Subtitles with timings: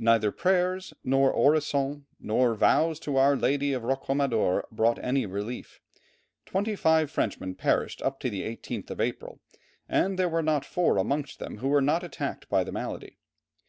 [0.00, 5.78] Neither prayers, nor orisons, nor vows to our Lady of Roquamadour brought any relief.
[6.44, 9.38] Twenty five Frenchmen perished up to the 18th of April,
[9.88, 13.16] and there were not four amongst them who were not attacked by the malady.